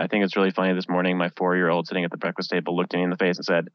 [0.00, 1.18] I think it's really funny this morning.
[1.18, 3.44] My four year old sitting at the breakfast table looked me in the face and
[3.44, 3.68] said,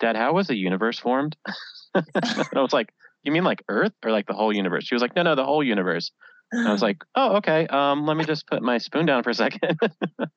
[0.00, 1.36] Dad, how was the universe formed?
[1.94, 4.86] and I was like, You mean like Earth or like the whole universe?
[4.86, 6.12] She was like, No, no, the whole universe.
[6.52, 7.66] And I was like, Oh, okay.
[7.66, 9.78] Um, let me just put my spoon down for a second.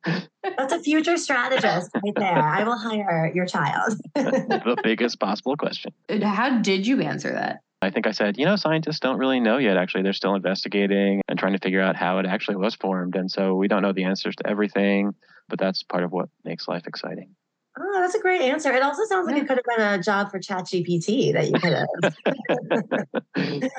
[0.03, 2.43] That's a future strategist right there.
[2.43, 3.93] I will hire your child.
[4.15, 5.93] the biggest possible question.
[6.21, 7.61] How did you answer that?
[7.83, 9.75] I think I said, you know, scientists don't really know yet.
[9.75, 13.15] Actually, they're still investigating and trying to figure out how it actually was formed.
[13.15, 15.13] And so we don't know the answers to everything,
[15.49, 17.35] but that's part of what makes life exciting.
[17.77, 18.71] Oh, that's a great answer.
[18.71, 21.73] It also sounds like it could have been a job for ChatGPT that you could
[21.73, 21.87] have.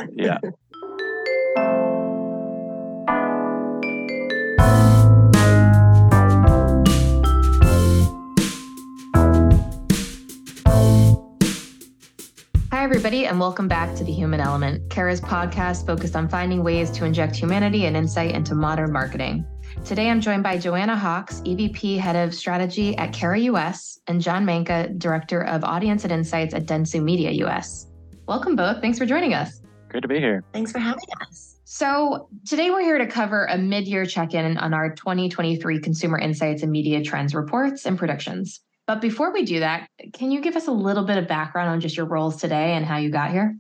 [0.13, 0.39] yeah.
[13.05, 17.05] everybody, and welcome back to The Human Element, Carat's podcast focused on finding ways to
[17.05, 19.45] inject humanity and insight into modern marketing.
[19.85, 24.47] Today, I'm joined by Joanna Hawkes, EVP Head of Strategy at Carat US, and Jon
[24.47, 27.89] Manka, Director of Audience and Insights at Dentsu Media US.
[28.27, 28.81] Welcome both.
[28.81, 29.61] Thanks for joining us.
[29.91, 30.43] Great to be here.
[30.55, 31.57] Thanks for having us.
[31.65, 36.19] So, today we're here to cover a mid year check in on our 2023 Consumer
[36.19, 38.61] Insights and Media Trends reports and predictions.
[38.87, 41.81] But before we do that, can you give us a little bit of background on
[41.81, 43.57] just your roles today and how you got here?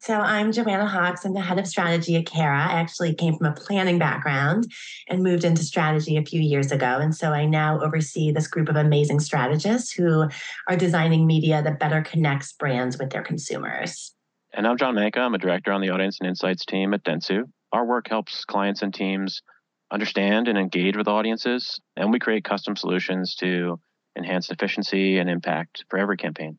[0.00, 1.24] So I'm Joanna Hawkes.
[1.24, 2.70] I'm the head of strategy at Carat.
[2.70, 4.70] I actually came from a planning background
[5.08, 6.98] and moved into strategy a few years ago.
[7.00, 10.28] And so I now oversee this group of amazing strategists who
[10.68, 14.14] are designing media that better connects brands with their consumers.
[14.54, 15.18] And I'm Jon Manka.
[15.18, 17.42] I'm a director on the audience and insights team at Dentsu.
[17.72, 19.42] Our work helps clients and teams
[19.90, 23.80] understand and engage with audiences, and we create custom solutions to
[24.18, 26.58] enhanced efficiency and impact for every campaign.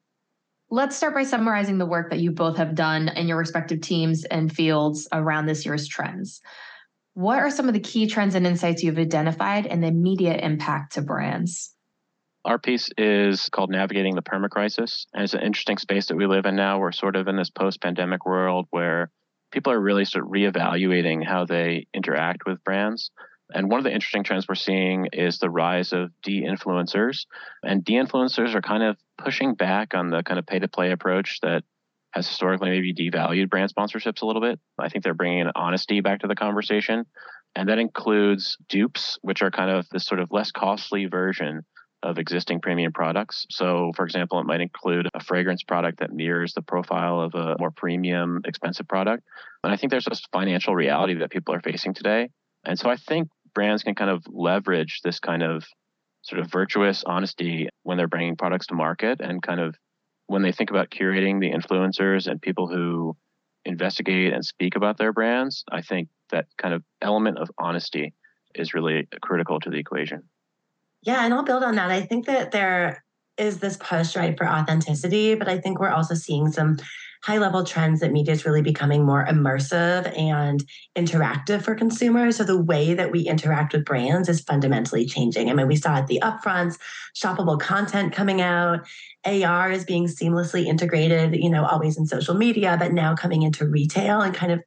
[0.72, 4.24] Let's start by summarizing the work that you both have done in your respective teams
[4.26, 6.42] and fields around this year's trends.
[7.14, 10.94] What are some of the key trends and insights you've identified and the immediate impact
[10.94, 11.74] to brands?
[12.46, 15.06] Our piece is called Navigating the Perma Crisis.
[15.14, 16.80] And it's an interesting space that we live in now.
[16.80, 19.12] We're sort of in this post pandemic world where
[19.52, 23.12] people are really sort of reevaluating how they interact with brands.
[23.54, 27.26] And one of the interesting trends we're seeing is the rise of de influencers.
[27.64, 30.92] And de influencers are kind of pushing back on the kind of pay to play
[30.92, 31.64] approach that
[32.12, 34.60] has historically maybe devalued brand sponsorships a little bit.
[34.78, 37.06] I think they're bringing honesty back to the conversation.
[37.56, 41.66] And that includes dupes, which are kind of this sort of less costly version
[42.02, 43.46] of existing premium products.
[43.50, 47.56] So, for example, it might include a fragrance product that mirrors the profile of a
[47.60, 49.24] more premium, expensive product.
[49.64, 52.30] And I think there's this financial reality that people are facing today.
[52.64, 55.66] And so I think brands can kind of leverage this kind of
[56.22, 59.76] sort of virtuous honesty when they're bringing products to market and kind of
[60.28, 63.16] when they think about curating the influencers and people who
[63.66, 68.14] investigate and speak about their brands, I think that kind of element of honesty
[68.56, 70.24] is really critical to the equation.
[71.02, 71.92] Yeah, and I'll build on that.
[71.92, 73.04] I think that there
[73.38, 76.78] is this push right for authenticity, but I think we're also seeing some
[77.22, 80.64] high level trends that media is really becoming more immersive and
[80.96, 82.38] interactive for consumers.
[82.38, 85.50] So the way that we interact with brands is fundamentally changing.
[85.50, 86.78] I mean, we saw at the upfronts,
[87.16, 88.88] shoppable content coming out,
[89.26, 93.68] AR is being seamlessly integrated, you know, always in social media, but now coming into
[93.68, 94.64] retail and kind of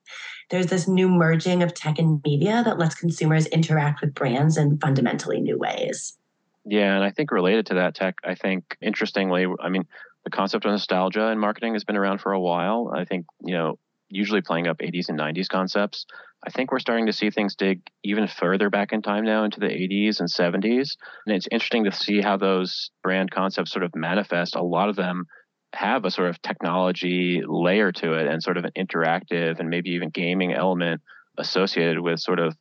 [0.51, 4.79] there's this new merging of tech and media that lets consumers interact with brands in
[4.79, 6.19] fundamentally new ways.
[6.67, 9.87] Yeah, and I think related to that tech, I think interestingly, I mean,
[10.25, 12.93] the concept of nostalgia in marketing has been around for a while.
[12.95, 13.79] I think, you know,
[14.09, 16.07] usually playing up 80s and 90s concepts.
[16.47, 19.61] I think we're starting to see things dig even further back in time now into
[19.61, 20.97] the 80s and 70s.
[21.27, 24.55] And it's interesting to see how those brand concepts sort of manifest.
[24.55, 25.27] A lot of them
[25.75, 29.91] have a sort of technology layer to it and sort of an interactive and maybe
[29.91, 31.01] even gaming element
[31.39, 32.55] associated with sort of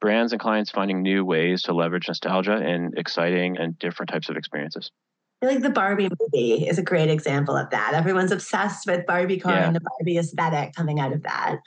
[0.00, 4.36] brands and clients finding new ways to leverage nostalgia in exciting and different types of
[4.36, 4.90] experiences
[5.44, 7.92] feel like the Barbie movie is a great example of that.
[7.94, 9.66] Everyone's obsessed with Barbiecore yeah.
[9.66, 11.58] and the Barbie aesthetic coming out of that.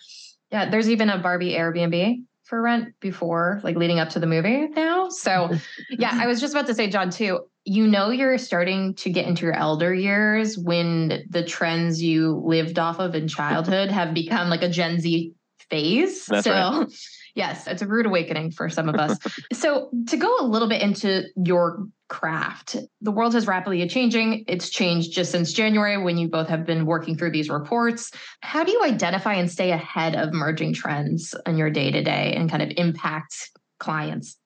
[0.51, 4.67] Yeah, there's even a Barbie Airbnb for rent before, like leading up to the movie
[4.69, 5.09] now.
[5.09, 5.51] So,
[5.89, 9.27] yeah, I was just about to say, Jon, too, you know, you're starting to get
[9.27, 14.50] into your elder years when the trends you lived off of in childhood have become
[14.50, 15.33] like a Gen Z
[15.69, 16.25] phase.
[16.25, 16.88] That's so, right.
[17.35, 19.18] yes, it's a rude awakening for some of us.
[19.53, 22.77] so, to go a little bit into your craft.
[23.01, 24.45] The world is rapidly changing.
[24.48, 28.12] It's changed just since January when you both have been working through these reports.
[28.42, 32.33] How do you identify and stay ahead of merging trends in your day to day
[32.36, 34.38] and kind of impact clients?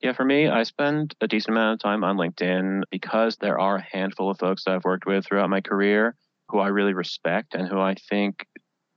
[0.00, 3.76] Yeah, for me, I spend a decent amount of time on LinkedIn because there are
[3.76, 6.14] a handful of folks that I've worked with throughout my career
[6.48, 8.46] who I really respect and who I think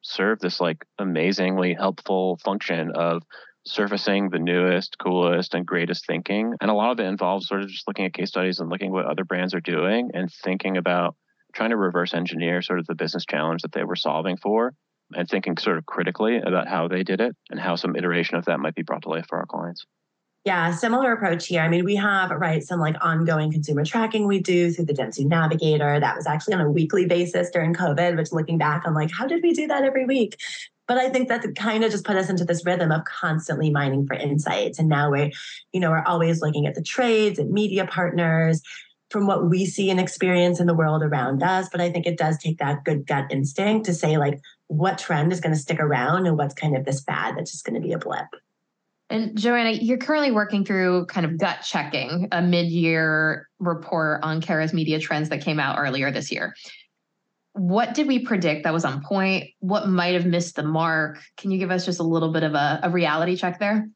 [0.01, 3.23] serve this like amazingly helpful function of
[3.65, 6.53] surfacing the newest, coolest, and greatest thinking.
[6.61, 8.91] And a lot of it involves sort of just looking at case studies and looking
[8.91, 11.15] what other brands are doing and thinking about
[11.53, 14.73] trying to reverse engineer sort of the business challenge that they were solving for
[15.13, 18.45] and thinking sort of critically about how they did it and how some iteration of
[18.45, 19.85] that might be brought to life for our clients.
[20.43, 21.61] Yeah, similar approach here.
[21.61, 25.25] I mean, we have, right, some like ongoing consumer tracking we do through the Dentsu
[25.27, 25.99] Navigator.
[25.99, 29.27] That was actually on a weekly basis during COVID, which looking back, I'm like, how
[29.27, 30.37] did we do that every week?
[30.91, 34.05] But I think that kind of just put us into this rhythm of constantly mining
[34.05, 34.77] for insights.
[34.77, 35.31] And now we're,
[35.71, 38.61] you know, we're always looking at the trades and media partners
[39.09, 41.69] from what we see and experience in the world around us.
[41.71, 45.31] But I think it does take that good gut instinct to say, like, what trend
[45.31, 47.87] is going to stick around and what's kind of this fad that's just going to
[47.87, 48.27] be a blip.
[49.09, 54.41] And Joanna, you're currently working through kind of gut checking a mid year report on
[54.41, 56.53] Carat's media trends that came out earlier this year.
[57.53, 59.49] What did we predict that was on point?
[59.59, 61.19] What might have missed the mark?
[61.37, 63.87] Can you give us just a little bit of a, a reality check there?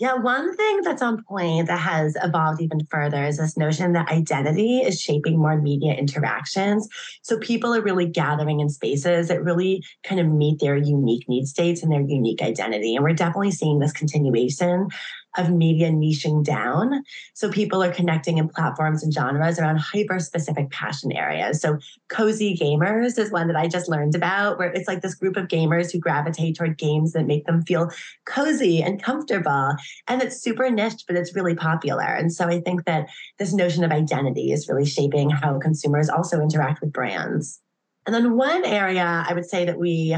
[0.00, 4.08] Yeah, one thing that's on point that has evolved even further is this notion that
[4.08, 6.88] identity is shaping more media interactions.
[7.22, 11.46] So people are really gathering in spaces that really kind of meet their unique need
[11.46, 12.96] states and their unique identity.
[12.96, 14.88] And we're definitely seeing this continuation
[15.36, 17.02] of media niching down.
[17.34, 21.60] So people are connecting in platforms and genres around hyper specific passion areas.
[21.60, 21.78] So
[22.08, 25.48] cozy gamers is one that I just learned about, where it's like this group of
[25.48, 27.90] gamers who gravitate toward games that make them feel
[28.26, 29.74] cozy and comfortable.
[30.08, 32.04] And it's super niche, but it's really popular.
[32.04, 33.08] And so I think that
[33.38, 37.60] this notion of identity is really shaping how consumers also interact with brands.
[38.06, 40.16] And then one area I would say that we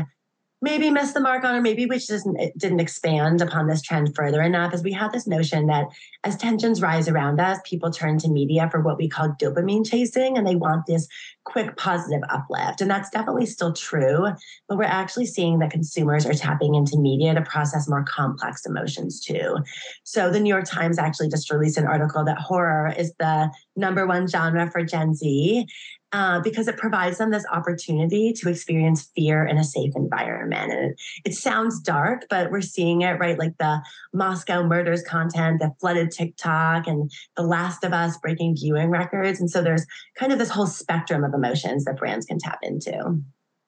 [0.67, 2.27] maybe missed the mark on, or maybe we just
[2.59, 5.87] didn't expand upon this trend further enough, is we have this notion that
[6.25, 10.37] as tensions rise around us, people turn to media for what we call dopamine chasing,
[10.37, 11.07] and they want this
[11.45, 12.81] quick positive uplift.
[12.81, 14.27] And that's definitely still true,
[14.69, 19.21] but we're actually seeing that consumers are tapping into media to process more complex emotions
[19.21, 19.59] too.
[20.03, 24.05] So the New York Times actually just released an article that horror is the number
[24.05, 25.65] one genre for Gen Z.
[26.13, 30.73] Uh, because it provides them this opportunity to experience fear in a safe environment.
[30.73, 33.37] And it, it, sounds dark, but we're seeing it, right?
[33.37, 33.83] Like the
[34.15, 39.41] Moscow murders content that flooded TikTok and The Last of Us breaking viewing records.
[39.41, 39.85] And so there's
[40.17, 43.21] kind of this whole spectrum of emotions that brands can tap into.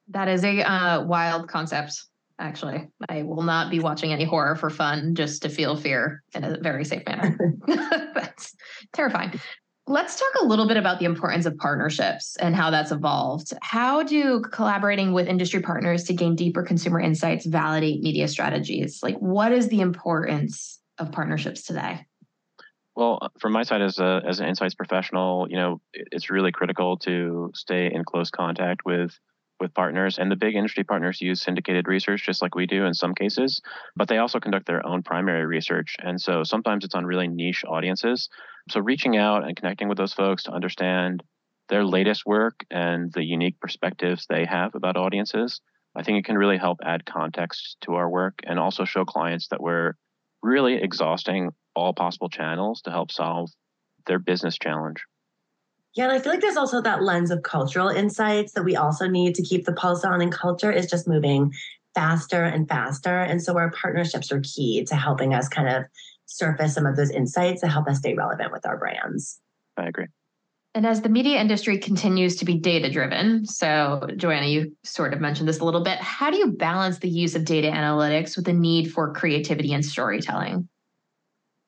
[0.08, 2.04] That is a uh, wild concept.
[2.38, 6.44] Actually, I will not be watching any horror for fun just to feel fear in
[6.44, 7.36] a very safe manner.
[7.66, 8.54] That's
[8.92, 9.40] terrifying.
[9.88, 13.54] Let's talk a little bit about the importance of partnerships and how that's evolved.
[13.62, 19.02] How do collaborating with industry partners to gain deeper consumer insights validate media strategies?
[19.02, 22.04] Like, what is the importance of partnerships today?
[22.96, 26.52] Well, uh, from my side as a as an insights professional, you know, it's really
[26.52, 29.18] critical to stay in close contact with
[29.60, 32.94] with partners and the big industry partners use syndicated research just like we do in
[32.94, 33.60] some cases
[33.96, 37.64] but they also conduct their own primary research and so sometimes it's on really niche
[37.66, 38.28] audiences
[38.70, 41.22] so reaching out and connecting with those folks to understand
[41.68, 45.60] their latest work and the unique perspectives they have about audiences
[45.96, 49.48] i think it can really help add context to our work and also show clients
[49.48, 49.92] that we're
[50.42, 53.50] really exhausting all possible channels to help solve
[54.06, 55.04] their business challenge
[55.94, 59.08] yeah, and I feel like there's also that lens of cultural insights that we also
[59.08, 61.52] need to keep the pulse on, and culture is just moving
[61.94, 63.18] faster and faster.
[63.18, 65.84] And so our partnerships are key to helping us kind of
[66.28, 69.40] surface some of those insights to help us stay relevant with our brands.
[69.76, 70.06] I agree.
[70.74, 75.20] And as the media industry continues to be data driven, so Joanna, you sort of
[75.20, 78.44] mentioned this a little bit, how do you balance the use of data analytics with
[78.44, 80.68] the need for creativity and storytelling?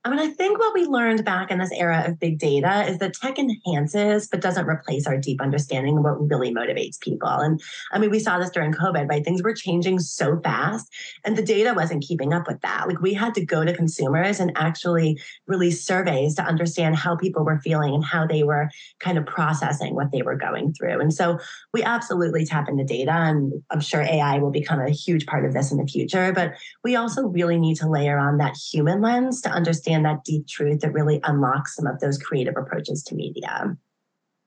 [0.02, 2.98] I mean, I think what we learned back in this era of big data is
[2.98, 7.28] that tech enhances but doesn't replace our deep understanding of what really motivates people.
[7.28, 7.60] And
[7.92, 9.22] I mean, we saw this during COVID, right?
[9.22, 10.90] Things were changing so fast
[11.22, 12.88] and the data wasn't keeping up with that.
[12.88, 17.44] Like we had to go to consumers and actually release surveys to understand how people
[17.44, 20.98] were feeling and how they were kind of processing what they were going through.
[20.98, 21.38] And so
[21.74, 25.52] we absolutely tap into data and I'm sure AI will become a huge part of
[25.52, 29.42] this in the future, but we also really need to layer on that human lens
[29.42, 33.14] to understand understand that deep truth that really unlocks some of those creative approaches to
[33.14, 33.76] media.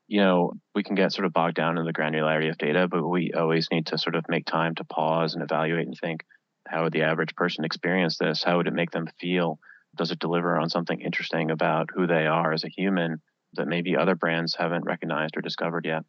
[0.08, 3.08] You know, we can get sort of bogged down in the granularity of data, but
[3.08, 6.24] we always need to sort of make time to pause and evaluate and think
[6.68, 8.44] how would the average person experience this?
[8.44, 9.60] How would it make them feel?
[9.96, 13.22] Does it deliver on something interesting about who they are as a human
[13.54, 16.04] that maybe other brands haven't recognized or discovered yet?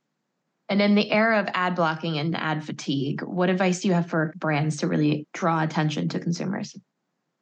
[0.68, 4.08] And in the era of ad blocking and ad fatigue, what advice do you have
[4.08, 6.74] for brands to really draw attention to consumers?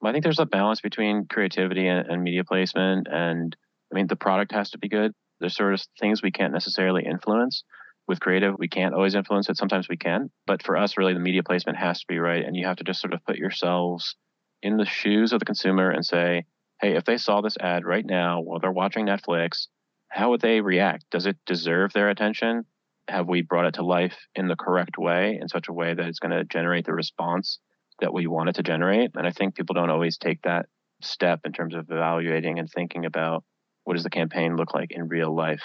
[0.04, 3.06] I think there's a balance between creativity and, and, media placement.
[3.10, 3.56] And
[3.92, 5.12] I mean, the product has to be good.
[5.40, 7.64] There's sort of things we can't necessarily influence.
[8.08, 9.56] With creative, we can't always influence it.
[9.56, 10.30] Sometimes we can.
[10.46, 12.44] But for us, really, the media placement has to be right.
[12.44, 14.16] And you have to just sort of put yourselves
[14.60, 16.44] in the shoes of the consumer and say,
[16.80, 19.68] hey, if they saw this ad right now while they're watching Netflix,
[20.08, 21.04] how would they react?
[21.10, 22.64] Does it deserve their attention?
[23.08, 26.06] Have we brought it to life in the correct way, in such a way that
[26.06, 27.58] it's going to generate the response
[28.00, 29.12] that we want it to generate?
[29.14, 30.66] And I think people don't always take that
[31.00, 33.44] step in terms of evaluating and thinking about
[33.84, 35.64] what does the campaign look like in real life.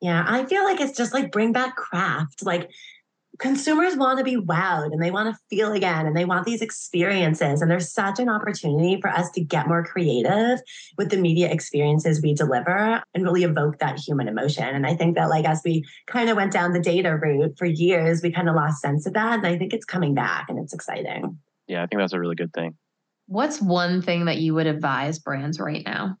[0.00, 2.42] Yeah, I feel like it's just like bring back craft.
[2.42, 2.70] Like
[3.38, 6.62] consumers want to be wowed and they want to feel again and they want these
[6.62, 7.60] experiences.
[7.60, 10.60] And there's such an opportunity for us to get more creative
[10.96, 14.64] with the media experiences we deliver and really evoke that human emotion.
[14.64, 17.66] And I think that, like, as we kind of went down the data route for
[17.66, 19.38] years, we kind of lost sense of that.
[19.38, 21.38] And I think it's coming back and it's exciting.
[21.66, 22.76] Yeah, I think that's a really good thing.
[23.26, 26.16] What's one thing that you would advise brands right now?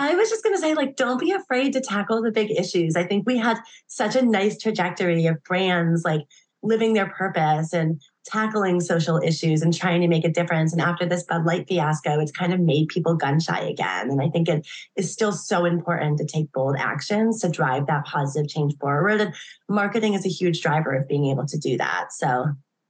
[0.00, 2.96] I was just going to say, like, don't be afraid to tackle the big issues.
[2.96, 6.22] I think we had such a nice trajectory of brands like
[6.62, 10.72] living their purpose and tackling social issues and trying to make a difference.
[10.72, 14.10] And after this Bud Light fiasco, it's kind of made people gun shy again.
[14.10, 14.66] And I think it
[14.96, 19.20] is still so important to take bold actions to drive that positive change forward.
[19.20, 19.34] And
[19.68, 22.12] marketing is a huge driver of being able to do that.
[22.12, 22.46] So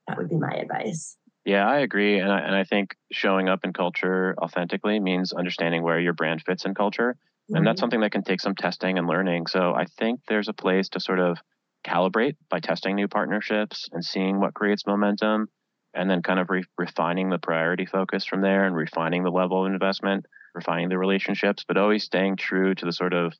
[0.06, 1.16] that would be my advice.
[1.44, 5.82] Yeah, I agree, and I, and I think showing up in culture authentically means understanding
[5.82, 7.56] where your brand fits in culture, mm-hmm.
[7.56, 7.82] and that's mm-hmm.
[7.82, 9.46] something that can take some testing and learning.
[9.46, 11.38] So I think there's a place to sort of
[11.86, 15.48] calibrate by testing new partnerships and seeing what creates momentum,
[15.94, 19.64] and then kind of re- refining the priority focus from there and refining the level
[19.64, 23.32] of investment, refining the relationships, but always staying true to the sort of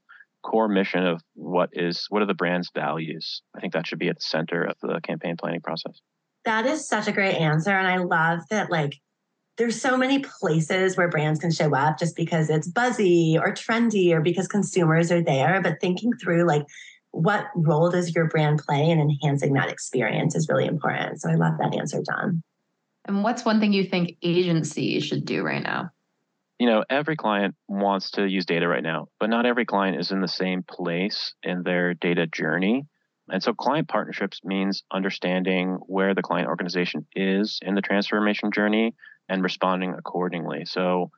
[0.43, 3.43] core mission of what is what are the brand's values.
[3.55, 6.01] I think that should be at the center of the campaign planning process.
[6.45, 7.71] That is such a great answer.
[7.71, 8.95] And I love that, like,
[9.59, 14.13] there's so many places where brands can show up just because it's buzzy or trendy
[14.13, 15.61] or because consumers are there.
[15.63, 16.65] But thinking through, like,
[17.11, 21.21] what role does your brand play in enhancing that experience is really important.
[21.21, 22.43] So I love that answer, Jon.
[23.07, 25.91] And what's one thing you think agencies should do right now?
[26.59, 30.11] You know, every client wants to use data right now, but not every client is
[30.11, 32.87] in the same place in their data journey.
[33.31, 38.95] And so client partnerships means understanding where the client organization is in the transformation journey
[39.29, 40.65] and responding accordingly.
[40.65, 41.11] So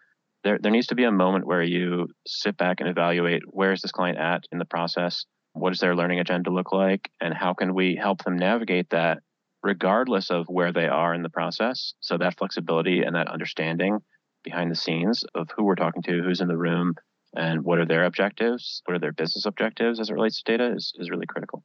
[0.45, 3.83] there, there needs to be a moment where you sit back and evaluate where is
[3.83, 5.25] this client at in the process?
[5.55, 7.11] What does their learning agenda look like?
[7.21, 9.19] And how can we help them navigate that
[9.63, 11.95] regardless of where they are in the process?
[12.01, 13.99] So that flexibility and that understanding
[14.43, 16.95] behind the scenes of who we're talking to, who's in the room,
[17.35, 20.75] and what are their objectives, what are their business objectives as it relates to data
[20.75, 21.65] is, is really critical.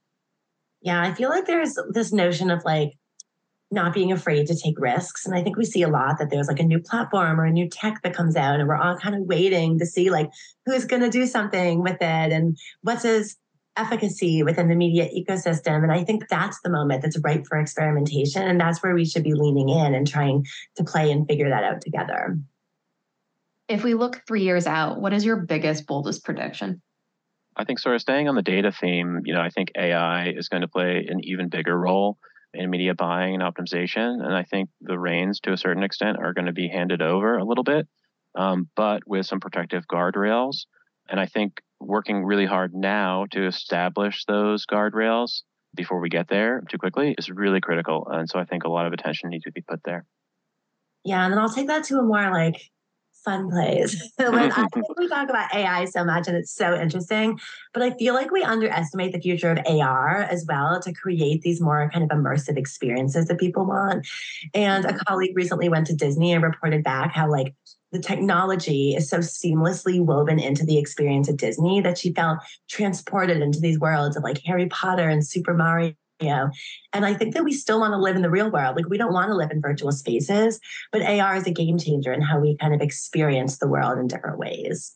[0.81, 2.93] Yeah, I feel like there's this notion of like
[3.69, 5.25] not being afraid to take risks.
[5.25, 7.51] And I think we see a lot that there's like a new platform or a
[7.51, 10.29] new tech that comes out, and we're all kind of waiting to see like
[10.65, 13.37] who's going to do something with it and what's his
[13.75, 15.83] efficacy within the media ecosystem.
[15.83, 18.41] And I think that's the moment that's ripe for experimentation.
[18.41, 21.63] And that's where we should be leaning in and trying to play and figure that
[21.63, 22.39] out together.
[23.67, 26.81] If we look three years out, what is your biggest, boldest prediction?
[27.57, 30.47] I think sort of staying on the data theme, you know, I think AI is
[30.47, 32.17] going to play an even bigger role
[32.53, 34.23] in media buying and optimization.
[34.23, 37.37] And I think the reins, to a certain extent, are going to be handed over
[37.37, 37.87] a little bit,
[38.35, 40.65] um, but with some protective guardrails.
[41.09, 45.41] And I think working really hard now to establish those guardrails
[45.75, 48.07] before we get there too quickly is really critical.
[48.09, 50.05] And so I think a lot of attention needs to be put there.
[51.03, 52.61] Yeah, and then I'll take that to a more like
[53.27, 54.11] fun plays.
[54.17, 57.39] when I think we talk about AI so much and it's so interesting,
[57.73, 61.59] but I feel like we underestimate the future of AR as well to create these
[61.59, 64.07] more kind of immersive experiences that people want.
[64.53, 67.53] And a colleague recently went to Disney and reported back how like
[67.91, 73.41] the technology is so seamlessly woven into the experience at Disney that she felt transported
[73.41, 76.49] into these worlds of like Harry Potter and Super Mario you know
[76.93, 78.75] and i think that we still want to live in the real world.
[78.75, 80.59] Like we don't want to live in virtual spaces
[80.91, 84.07] but ar is a game changer in how we kind of experience the world in
[84.07, 84.95] different ways.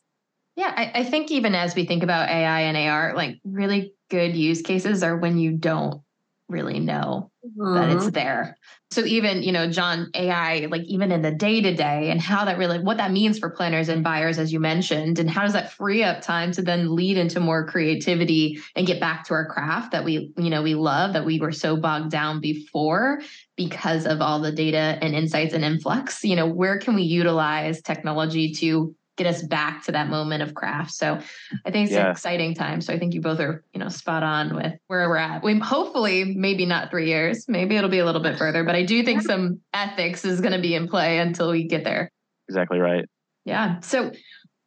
[0.55, 4.35] Yeah I, I think even as we think about ai and ar like really good
[4.35, 6.01] use cases are when you don't
[6.47, 7.75] really know mm-hmm.
[7.75, 8.57] that it's there.
[8.91, 12.43] So even, you know, Jon, AI, like even in the day to day and how
[12.43, 15.53] that really, what that means for planners and buyers, as you mentioned, and how does
[15.53, 19.45] that free up time to then lead into more creativity and get back to our
[19.45, 23.21] craft that we, you know, we love that we were so bogged down before
[23.55, 27.81] because of all the data and insights and influx, you know, where can we utilize
[27.81, 30.91] technology to get us back to that moment of craft.
[30.91, 31.19] So
[31.65, 32.05] I think it's yeah.
[32.05, 32.81] an exciting time.
[32.81, 35.43] So I think you both are, you know, spot on with where we're at.
[35.43, 38.83] We hopefully maybe not three years, maybe it'll be a little bit further, but I
[38.83, 42.11] do think some ethics is going to be in play until we get there.
[42.49, 43.05] Exactly right.
[43.45, 43.79] Yeah.
[43.81, 44.11] So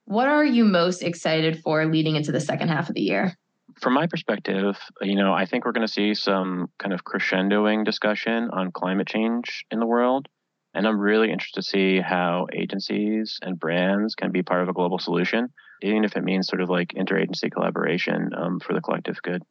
[0.05, 3.35] what are you most excited for leading into the second half of the year?
[3.81, 7.85] From my perspective, you know, I think we're going to see some kind of crescendoing
[7.85, 10.29] discussion on climate change in the world
[10.75, 14.73] And I'm really interested to see how agencies and brands can be part of a
[14.73, 15.51] global solution,
[15.83, 19.43] even if it means sort of like interagency collaboration um, for the collective good.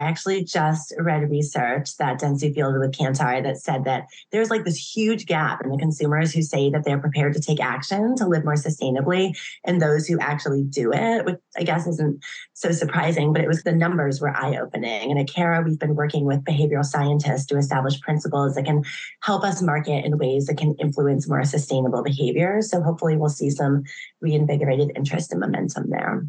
[0.00, 4.64] I actually just read research that Dentsu fielded with Kantar that said that there's like
[4.64, 8.26] this huge gap in the consumers who say that they're prepared to take action to
[8.26, 12.22] live more sustainably and those who actually do it, which I guess isn't
[12.54, 15.10] so surprising, but it was the numbers were eye opening.
[15.10, 18.84] And at Carat, we've been working with behavioral scientists to establish principles that can
[19.22, 22.70] help us market in ways that can influence more sustainable behaviors.
[22.70, 23.82] So hopefully we'll see some
[24.20, 26.24] reinvigorated interest and momentum there.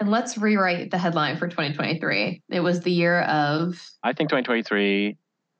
[0.00, 2.42] And let's rewrite the headline for 2023.
[2.50, 3.82] It was the year of.
[4.02, 5.16] I think 2023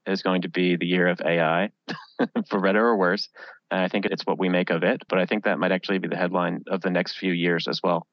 [0.07, 1.71] is going to be the year of AI,
[2.49, 3.29] for better or worse.
[3.71, 5.03] And I think it's what we make of it.
[5.09, 7.81] But I think that might actually be the headline of the next few years as
[7.83, 8.07] well.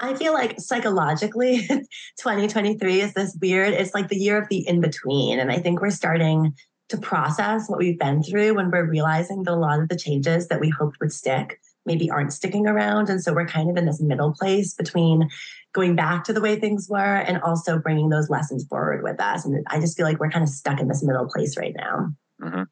[0.00, 4.80] I feel like psychologically, 2023 is this weird, it's like the year of the in
[4.80, 5.38] between.
[5.38, 6.54] And I think we're starting
[6.88, 10.48] to process what we've been through when we're realizing that a lot of the changes
[10.48, 13.08] that we hoped would stick maybe aren't sticking around.
[13.08, 15.28] And so we're kind of in this middle place between
[15.72, 19.44] going back to the way things were and also bringing those lessons forward with us.
[19.44, 22.10] And I just feel like we're kind of stuck in this middle place right now.
[22.40, 22.62] Mm-hmm.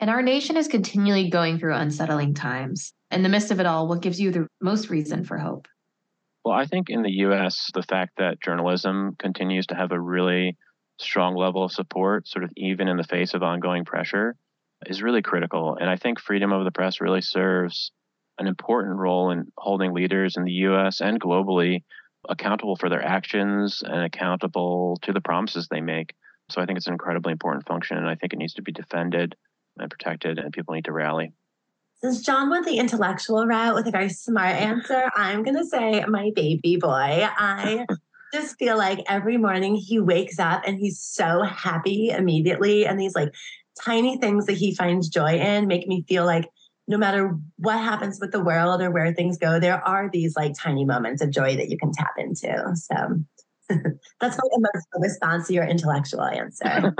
[0.00, 2.92] And our nation is continually going through unsettling times.
[3.10, 5.68] In the midst of it all, what gives you the most reason for hope?
[6.44, 10.56] Well, I think in the US, the fact that journalism continues to have a really
[10.98, 14.36] strong level of support, sort of even in the face of ongoing pressure,
[14.86, 15.76] is really critical.
[15.80, 17.92] And I think freedom of the press really serves
[18.38, 21.82] an important role in holding leaders in the US and globally
[22.28, 26.14] accountable for their actions and accountable to the promises they make.
[26.50, 28.72] So I think it's an incredibly important function, and I think it needs to be
[28.72, 29.34] defended
[29.78, 31.32] and protected, and people need to rally.
[32.02, 36.04] Since Jon went the intellectual route with a very smart answer, I'm going to say
[36.06, 36.90] my baby boy.
[36.90, 37.86] I
[38.34, 42.84] just feel like every morning he wakes up and he's so happy immediately.
[42.84, 43.32] And these like
[43.80, 46.46] tiny things that he finds joy in make me feel like
[46.86, 50.52] no matter what happens with the world or where things go, there are these like
[50.58, 52.74] tiny moments of joy that you can tap into.
[52.74, 52.94] So
[54.20, 56.94] that's my emotional response to your intellectual answer.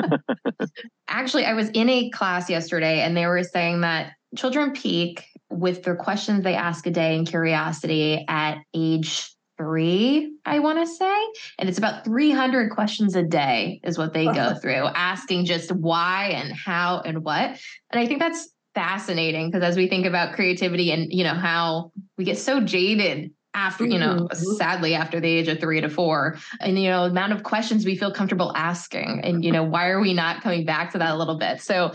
[1.09, 5.83] Actually, I was in a class yesterday and they were saying that children peak with
[5.85, 11.25] their questions they ask a day and curiosity at age three, I want to say.
[11.59, 16.31] And it's about 300 questions a day, is what they go through, asking just why
[16.35, 17.59] and how and what.
[17.91, 21.93] And I think that's fascinating because as we think about creativity and you know how
[22.19, 24.53] we get so jaded after you know mm-hmm.
[24.57, 27.97] sadly after the age of three to four and you know amount of questions we
[27.97, 31.17] feel comfortable asking and you know why are we not coming back to that a
[31.17, 31.61] little bit?
[31.61, 31.93] So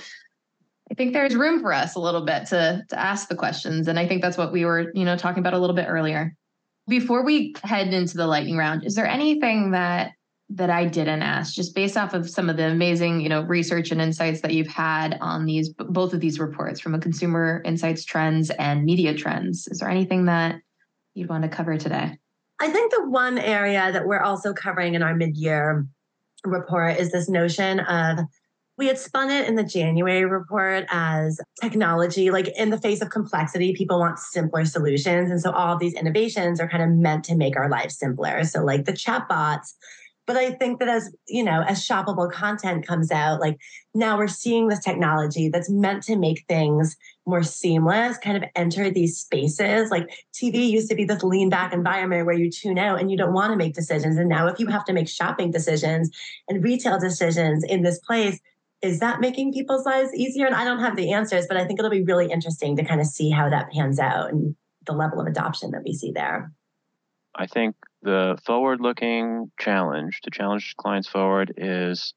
[0.90, 4.00] i think there's room for us a little bit to to ask the questions and
[4.00, 6.34] i think that's what we were you know talking about a little bit earlier.
[6.88, 10.14] Before we head into the lightning round is there anything that
[10.52, 13.92] that I didn't ask, just based off of some of the amazing, you know, research
[13.92, 18.04] and insights that you've had on these both of these reports from a consumer insights
[18.04, 19.68] trends and media trends.
[19.68, 20.60] Is there anything that
[21.14, 22.18] you'd want to cover today?
[22.60, 25.86] I think the one area that we're also covering in our mid-year
[26.44, 28.20] report is this notion of
[28.78, 33.10] we had spun it in the January report as technology, like in the face of
[33.10, 35.30] complexity, people want simpler solutions.
[35.30, 38.46] And so all these innovations are kind of meant to make our lives simpler.
[38.46, 39.74] So, like the chatbots
[40.30, 43.58] but I think that as, you know, as shoppable content comes out, like
[43.96, 48.92] now we're seeing this technology that's meant to make things more seamless, kind of enter
[48.92, 49.90] these spaces.
[49.90, 53.18] Like TV used to be this lean back environment where you tune out and you
[53.18, 54.20] don't want to make decisions.
[54.20, 56.12] And now if you have to make shopping decisions
[56.48, 58.40] and retail decisions in this place,
[58.84, 60.46] is that making people's lives easier?
[60.46, 63.02] And I don't have the answers, but I think it'll be really interesting to kind
[63.02, 66.52] of see how that pans out and the level of adoption that we see there.
[67.34, 72.14] I think the forward looking challenge to challenge clients forward is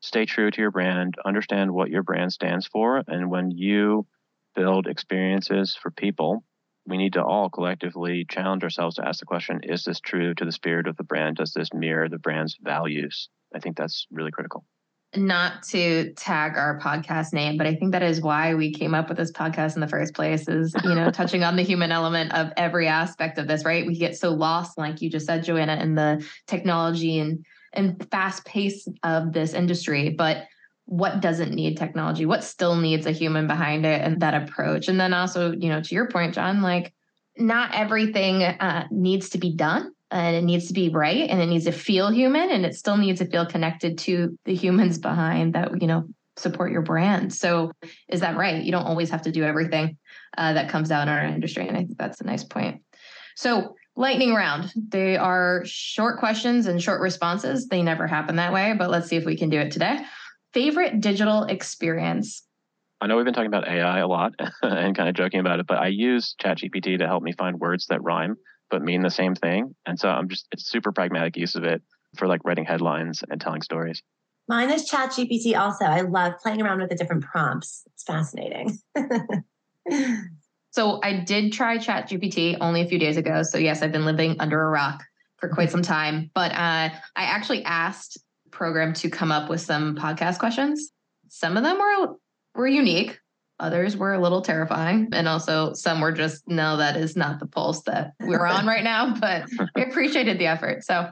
[0.00, 3.02] stay true to your brand, understand what your brand stands for.
[3.06, 4.06] And when you
[4.54, 6.44] build experiences for people,
[6.86, 10.44] we need to all collectively challenge ourselves to ask the question is this true to
[10.44, 11.36] the spirit of the brand?
[11.36, 13.30] Does this mirror the brand's values?
[13.54, 14.64] I think that's really critical
[15.16, 19.08] not to tag our podcast name, but I think that is why we came up
[19.08, 22.32] with this podcast in the first place is, you know, touching on the human element
[22.32, 23.86] of every aspect of this, right?
[23.86, 28.44] We get so lost, like you just said, Joanna, in the technology and and fast
[28.44, 30.10] pace of this industry.
[30.10, 30.46] But
[30.86, 32.26] what doesn't need technology?
[32.26, 34.88] What still needs a human behind it and that approach?
[34.88, 36.92] And then also, you know, to your point, Jon, like
[37.36, 41.46] not everything uh, needs to be done and it needs to be right and it
[41.46, 45.54] needs to feel human and it still needs to feel connected to the humans behind
[45.54, 46.04] that you know
[46.36, 47.32] support your brand.
[47.32, 47.70] So
[48.08, 48.62] is that right?
[48.62, 49.98] You don't always have to do everything
[50.36, 52.82] uh, that comes out in our industry and i think that's a nice point.
[53.36, 54.72] So lightning round.
[54.76, 57.66] They are short questions and short responses.
[57.66, 59.98] They never happen that way but let's see if we can do it today.
[60.52, 62.42] Favorite digital experience?
[63.00, 65.66] I know we've been talking about AI a lot and kind of joking about it,
[65.66, 68.36] but I use ChatGPT to help me find words that rhyme
[68.70, 69.74] but mean the same thing.
[69.86, 71.82] And so I'm just it's super pragmatic use of it
[72.16, 74.02] for like writing headlines and telling stories.
[74.48, 75.84] Mine is ChatGPT also.
[75.84, 77.82] I love playing around with the different prompts.
[77.86, 78.78] It's fascinating.
[80.70, 83.42] so I did try ChatGPT only a few days ago.
[83.42, 85.02] So yes, I've been living under a rock
[85.38, 86.30] for quite some time.
[86.34, 88.18] But uh, I actually asked
[88.50, 90.90] program to come up with some podcast questions.
[91.28, 92.14] Some of them were
[92.54, 93.18] were unique.
[93.60, 95.08] Others were a little terrifying.
[95.12, 98.82] And also some were just, no, that is not the pulse that we're on right
[98.84, 99.14] now.
[99.20, 99.44] But
[99.76, 100.84] I appreciated the effort.
[100.84, 101.08] So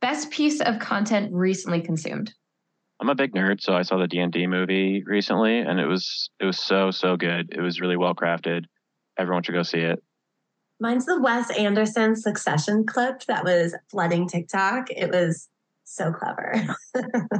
[0.00, 2.34] best piece of content recently consumed.
[3.00, 5.86] I'm a big nerd, so I saw the D and D movie recently, and it
[5.86, 7.50] was it was so so good.
[7.50, 8.64] It was really well crafted.
[9.18, 10.02] Everyone should go see it.
[10.80, 14.90] Mine's the Wes Anderson Succession clip that was flooding TikTok.
[14.90, 15.48] It was
[15.84, 16.54] so clever.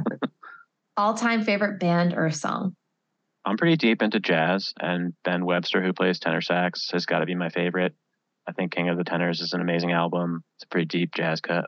[0.97, 2.75] All time favorite band or song?
[3.45, 7.25] I'm pretty deep into jazz, and Ben Webster, who plays tenor sax, has got to
[7.25, 7.95] be my favorite.
[8.47, 10.43] I think King of the Tenors is an amazing album.
[10.57, 11.65] It's a pretty deep jazz cut.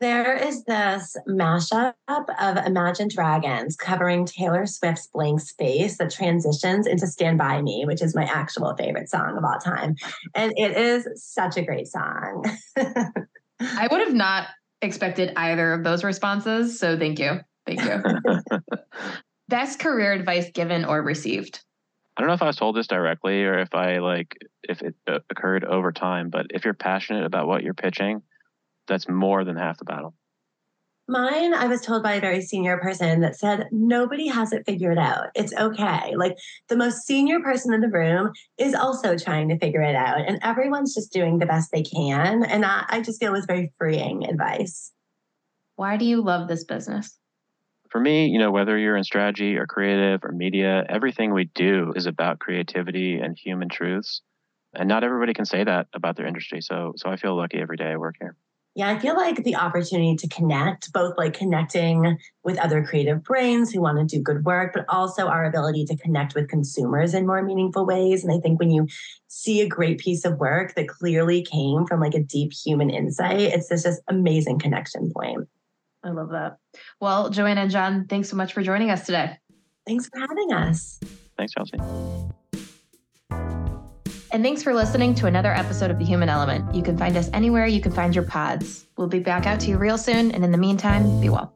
[0.00, 7.06] There is this mashup of Imagine Dragons covering Taylor Swift's Blank Space that transitions into
[7.06, 9.94] Stand By Me, which is my actual favorite song of all time.
[10.34, 12.44] And it is such a great song.
[12.76, 14.48] I would have not
[14.80, 16.80] expected either of those responses.
[16.80, 17.38] So thank you.
[17.64, 18.02] Thank you.
[19.52, 21.60] Best career advice given or received?
[22.16, 24.94] I don't know if I was told this directly or if I like if it
[25.06, 28.22] uh, occurred over time, but if you're passionate about what you're pitching,
[28.88, 30.14] that's more than half the battle.
[31.06, 34.96] Mine, I was told by a very senior person that said, nobody has it figured
[34.96, 35.26] out.
[35.34, 36.16] It's okay.
[36.16, 36.38] Like
[36.68, 40.38] the most senior person in the room is also trying to figure it out, and
[40.40, 42.42] everyone's just doing the best they can.
[42.42, 44.92] And I, I just feel it was very freeing advice.
[45.76, 47.18] Why do you love this business?
[47.92, 51.92] For me, you know, whether you're in strategy or creative or media, everything we do
[51.94, 54.22] is about creativity and human truths.
[54.72, 56.62] And not everybody can say that about their industry.
[56.62, 58.34] So so I feel lucky every day I work here.
[58.74, 63.70] Yeah, I feel like the opportunity to connect, both like connecting with other creative brains
[63.70, 67.26] who want to do good work, but also our ability to connect with consumers in
[67.26, 68.24] more meaningful ways.
[68.24, 68.86] And I think when you
[69.28, 73.40] see a great piece of work that clearly came from like a deep human insight,
[73.40, 75.46] it's this just amazing connection point.
[76.04, 76.56] I love that.
[77.00, 79.38] Well, Joanna and Jon, thanks so much for joining us today.
[79.86, 81.00] Thanks for having us.
[81.36, 81.78] Thanks, Chelsea.
[84.32, 86.74] And thanks for listening to another episode of The Human Element.
[86.74, 88.86] You can find us anywhere you can find your pods.
[88.96, 90.30] We'll be back out to you real soon.
[90.32, 91.52] And in the meantime, be well.